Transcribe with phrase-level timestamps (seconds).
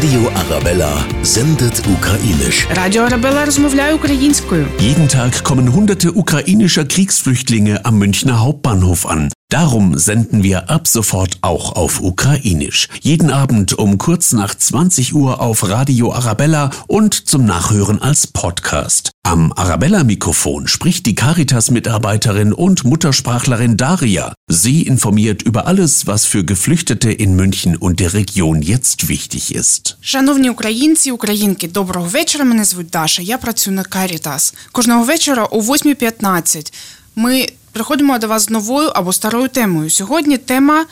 [0.00, 2.66] Radio Arabella sendet ukrainisch.
[2.76, 4.66] Радіо Арабела розмовляє українською.
[4.80, 9.30] Jeden Tag kommen hunderte ukrainischer Kriegsflüchtlinge am Münchner Hauptbahnhof an.
[9.50, 12.88] Darum senden wir ab sofort auch auf Ukrainisch.
[13.00, 19.12] Jeden Abend um kurz nach 20 Uhr auf Radio Arabella und zum Nachhören als Podcast.
[19.22, 24.34] Am Arabella-Mikrofon spricht die Caritas-Mitarbeiterin und Muttersprachlerin Daria.
[24.48, 29.96] Sie informiert über alles, was für Geflüchtete in München und der Region jetzt wichtig ist.
[30.00, 32.44] Шановні українці, українки, доброго вечора.
[32.44, 33.22] Мене звуть Даша.
[33.22, 34.54] Я працюю на Caritas.
[34.72, 36.72] Кожного вечора о 8.15
[37.16, 39.89] ми приходимо до вас з новою або старою темою.
[39.89, 40.85] Сьогодні тема.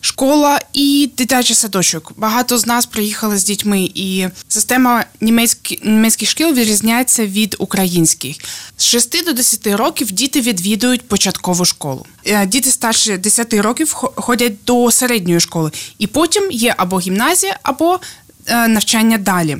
[0.00, 2.12] Школа і дитячий садочок.
[2.16, 8.36] Багато з нас приїхали з дітьми, і система німецьких, німецьких шкіл відрізняється від українських.
[8.76, 12.06] З 6 до 10 років діти відвідують початкову школу.
[12.26, 17.58] Е, Діти старші 10 років хо- ходять до середньої школи, і потім є або гімназія,
[17.62, 18.00] або
[18.46, 19.56] е, навчання далі.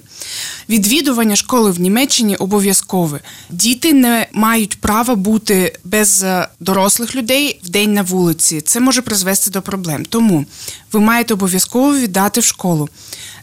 [0.69, 3.20] Відвідування школи в Німеччині обов'язкове.
[3.50, 8.61] Діти не мають права бути без е, дорослих людей в день на вулиці.
[8.61, 10.05] Це може призвести до проблем.
[10.05, 10.47] Тому
[10.92, 12.89] ви маєте обов'язково віддати в школу.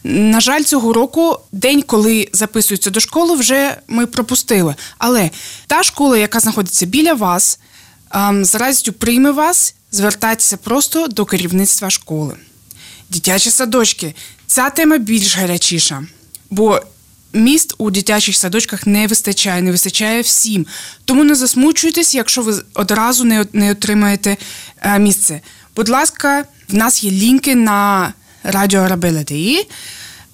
[0.04, 4.74] На жаль, цього року день, коли записуються до школи, вже ми пропустили.
[4.98, 5.30] Але
[5.66, 7.58] та школа, яка знаходиться біля вас,
[8.10, 12.34] ем, з радістю прийме вас, звертайтеся просто до керівництва школи.
[13.10, 14.14] Дитячі садочки.
[14.46, 16.02] Ця тема більш гарячіша,
[16.50, 16.80] бо
[17.34, 20.66] міст у дитячих садочках не вистачає, не вистачає всім.
[21.04, 24.36] Тому не засмучуйтесь, якщо ви одразу не, не отримаєте
[24.80, 25.40] е, місце.
[25.76, 29.66] Будь ласка, в нас є лінки на радіоарабела.de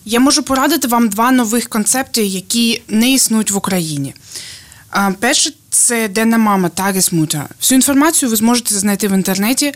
[0.05, 4.13] Я можу порадити вам два нових концепти, які не існують в Україні.
[5.19, 5.51] Перше
[5.87, 7.47] це денна мама Тагесмута.
[7.59, 9.73] Всю інформацію ви зможете знайти в інтернеті.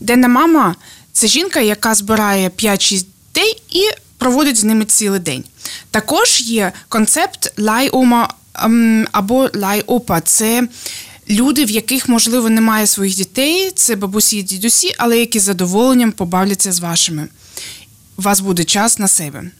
[0.00, 0.74] Денна мама
[1.12, 3.82] це жінка, яка збирає 5-6 дітей і
[4.18, 5.44] проводить з ними цілий день.
[5.90, 10.20] Також є концепт лайома ем, або лайопа.
[10.20, 10.68] Це
[11.30, 16.12] люди, в яких, можливо, немає своїх дітей, це бабусі і дідусі, але які з задоволенням
[16.12, 17.28] побавляться з вашими.
[18.16, 19.50] У вас буде час на себе.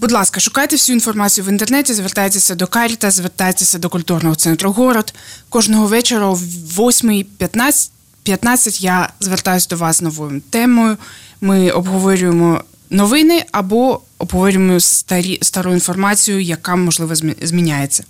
[0.00, 5.14] Будь ласка, шукайте всю інформацію в інтернеті, звертайтеся до Каріта, звертайтеся до культурного центру город.
[5.48, 7.90] Кожного вечора о 8.15
[8.22, 10.96] 15 я звертаюся до вас новою темою.
[11.40, 18.04] Ми обговорюємо новини або обговорюємо старі, стару інформацію, яка, можливо, зміняється.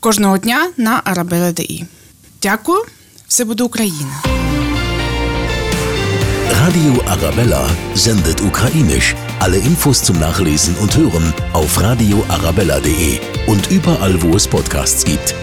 [0.00, 1.84] Кожного дня на Arabella.de.
[2.42, 2.84] Дякую,
[3.28, 4.41] все буде Україна!
[6.52, 9.16] Radio Arabella sendet ukrainisch.
[9.40, 15.34] Alle Infos zum Nachlesen und Hören auf Radio Arabella.de und überall, wo es Podcasts gibt.